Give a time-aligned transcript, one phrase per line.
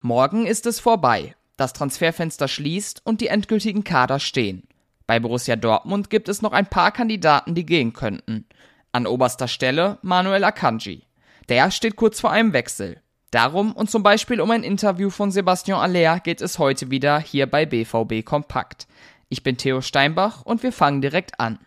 [0.00, 1.34] Morgen ist es vorbei.
[1.56, 4.62] Das Transferfenster schließt und die endgültigen Kader stehen.
[5.08, 8.46] Bei Borussia Dortmund gibt es noch ein paar Kandidaten, die gehen könnten.
[8.92, 11.02] An oberster Stelle Manuel Akanji.
[11.48, 13.02] Der steht kurz vor einem Wechsel.
[13.32, 17.50] Darum und zum Beispiel um ein Interview von Sebastian Aller geht es heute wieder hier
[17.50, 18.86] bei BVB Kompakt.
[19.28, 21.58] Ich bin Theo Steinbach und wir fangen direkt an.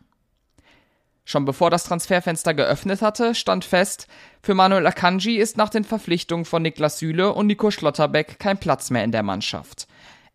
[1.23, 4.07] Schon bevor das Transferfenster geöffnet hatte, stand fest,
[4.41, 8.89] für Manuel Akanji ist nach den Verpflichtungen von Niklas Süle und Nico Schlotterbeck kein Platz
[8.89, 9.87] mehr in der Mannschaft.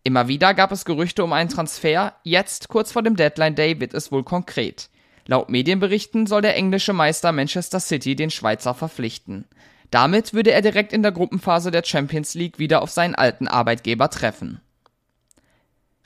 [0.03, 3.93] Immer wieder gab es Gerüchte um einen Transfer, jetzt, kurz vor dem Deadline Day, wird
[3.93, 4.89] es wohl konkret.
[5.25, 9.45] Laut Medienberichten soll der englische Meister Manchester City den Schweizer verpflichten.
[9.91, 14.09] Damit würde er direkt in der Gruppenphase der Champions League wieder auf seinen alten Arbeitgeber
[14.09, 14.61] treffen.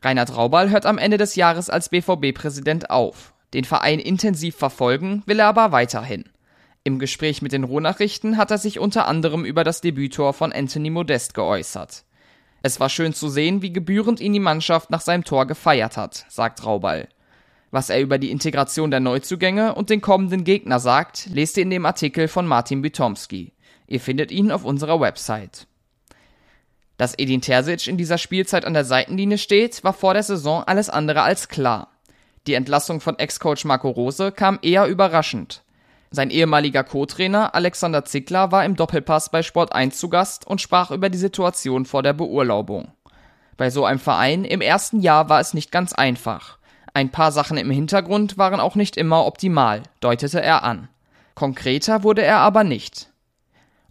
[0.01, 3.33] Reinhard Raubal hört am Ende des Jahres als BVB-Präsident auf.
[3.53, 6.25] Den Verein intensiv verfolgen will er aber weiterhin.
[6.83, 10.89] Im Gespräch mit den Rohnachrichten hat er sich unter anderem über das Debüttor von Anthony
[10.89, 12.05] Modest geäußert.
[12.63, 16.25] Es war schön zu sehen, wie gebührend ihn die Mannschaft nach seinem Tor gefeiert hat,
[16.29, 17.07] sagt Raubal.
[17.71, 21.69] Was er über die Integration der Neuzugänge und den kommenden Gegner sagt, lest ihr in
[21.69, 23.53] dem Artikel von Martin Bytomski.
[23.87, 25.67] Ihr findet ihn auf unserer Website.
[26.97, 30.89] Dass Edin Terzic in dieser Spielzeit an der Seitenlinie steht, war vor der Saison alles
[30.89, 31.89] andere als klar.
[32.47, 35.63] Die Entlassung von Ex-Coach Marco Rose kam eher überraschend.
[36.09, 40.91] Sein ehemaliger Co-Trainer Alexander Zickler war im Doppelpass bei Sport 1 zu Gast und sprach
[40.91, 42.91] über die Situation vor der Beurlaubung.
[43.57, 46.57] Bei so einem Verein im ersten Jahr war es nicht ganz einfach.
[46.93, 50.89] Ein paar Sachen im Hintergrund waren auch nicht immer optimal, deutete er an.
[51.35, 53.09] Konkreter wurde er aber nicht.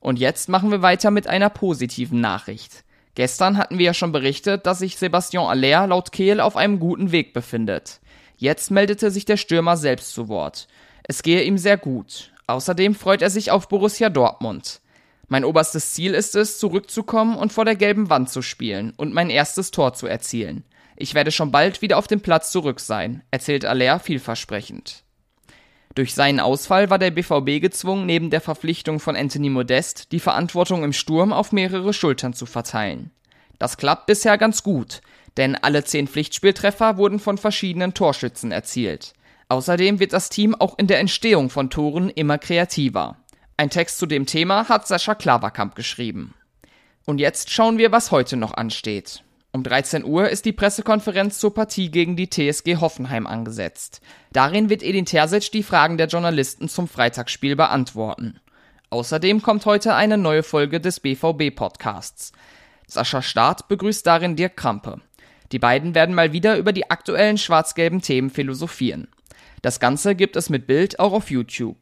[0.00, 2.84] Und jetzt machen wir weiter mit einer positiven Nachricht.
[3.14, 7.12] Gestern hatten wir ja schon berichtet, dass sich Sebastian Aller laut Kehl auf einem guten
[7.12, 8.00] Weg befindet.
[8.41, 10.66] Jetzt meldete sich der Stürmer selbst zu Wort.
[11.02, 12.33] Es gehe ihm sehr gut.
[12.47, 14.80] Außerdem freut er sich auf Borussia Dortmund.
[15.28, 19.28] Mein oberstes Ziel ist es, zurückzukommen und vor der gelben Wand zu spielen und mein
[19.28, 20.64] erstes Tor zu erzielen.
[20.97, 25.04] Ich werde schon bald wieder auf dem Platz zurück sein, erzählt Aller vielversprechend.
[25.94, 30.82] Durch seinen Ausfall war der BVB gezwungen, neben der Verpflichtung von Anthony Modest die Verantwortung
[30.82, 33.10] im Sturm auf mehrere Schultern zu verteilen.
[33.59, 35.03] Das klappt bisher ganz gut,
[35.36, 39.14] denn alle zehn Pflichtspieltreffer wurden von verschiedenen Torschützen erzielt.
[39.48, 43.16] Außerdem wird das Team auch in der Entstehung von Toren immer kreativer.
[43.56, 46.34] Ein Text zu dem Thema hat Sascha Klaverkamp geschrieben.
[47.04, 49.24] Und jetzt schauen wir, was heute noch ansteht.
[49.52, 54.00] Um 13 Uhr ist die Pressekonferenz zur Partie gegen die TSG Hoffenheim angesetzt.
[54.32, 58.38] Darin wird Edin Terzic die Fragen der Journalisten zum Freitagsspiel beantworten.
[58.90, 62.32] Außerdem kommt heute eine neue Folge des BVB-Podcasts.
[62.86, 65.00] Sascha Staat begrüßt darin Dirk Krampe.
[65.53, 69.09] Die beiden werden mal wieder über die aktuellen schwarz-gelben Themen philosophieren.
[69.62, 71.77] Das Ganze gibt es mit Bild auch auf YouTube.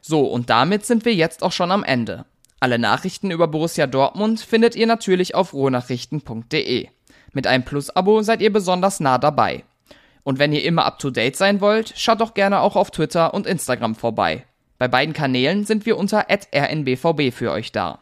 [0.00, 2.26] So, und damit sind wir jetzt auch schon am Ende.
[2.60, 6.88] Alle Nachrichten über Borussia Dortmund findet ihr natürlich auf rohnachrichten.de.
[7.32, 9.64] Mit einem Plus-Abo seid ihr besonders nah dabei.
[10.22, 13.34] Und wenn ihr immer up to date sein wollt, schaut doch gerne auch auf Twitter
[13.34, 14.44] und Instagram vorbei.
[14.78, 18.00] Bei beiden Kanälen sind wir unter rnbvb für euch da.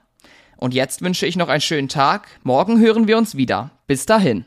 [0.57, 2.28] Und jetzt wünsche ich noch einen schönen Tag.
[2.43, 3.71] Morgen hören wir uns wieder.
[3.87, 4.45] Bis dahin.